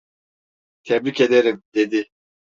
"Tebrik 0.83 1.21
ederim!" 1.21 1.63
dedi. 1.75 2.05